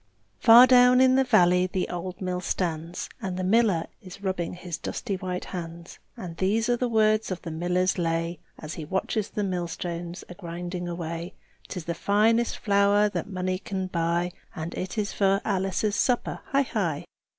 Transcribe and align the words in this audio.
Far 0.39 0.65
down 0.65 0.99
in 0.99 1.13
the 1.13 1.23
valley 1.23 1.67
the 1.67 1.87
old 1.89 2.21
mill 2.21 2.41
stands, 2.41 3.07
And 3.21 3.37
the 3.37 3.43
miller 3.43 3.85
is 4.01 4.23
rubbing 4.23 4.53
his 4.55 4.79
dusty 4.79 5.15
white 5.15 5.45
hands; 5.45 5.99
And 6.17 6.37
these 6.37 6.69
are 6.69 6.75
the 6.75 6.89
words 6.89 7.29
of 7.29 7.43
the 7.43 7.51
miller's 7.51 7.99
lay, 7.99 8.39
As 8.57 8.73
he 8.73 8.83
watches 8.83 9.29
the 9.29 9.43
millstones 9.43 10.23
a 10.27 10.33
grinding 10.33 10.87
away: 10.87 11.35
"'Tis 11.67 11.85
the 11.85 11.93
finest 11.93 12.57
flour 12.57 13.09
that 13.09 13.29
money 13.29 13.59
can 13.59 13.85
buy, 13.85 14.31
And 14.55 14.73
it 14.73 14.97
is 14.97 15.13
for 15.13 15.39
Alice's 15.45 15.97
supper, 15.97 16.39
hi! 16.47 17.05